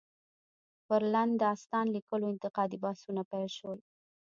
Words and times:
پر 0.87 1.01
لنډ 1.13 1.33
داستان 1.45 1.85
ليکلو 1.95 2.25
انتقادي 2.33 2.77
بحثونه 2.83 3.21
پيل 3.31 3.49
شول. 3.57 3.79